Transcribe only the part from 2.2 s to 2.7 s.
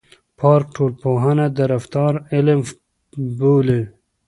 علم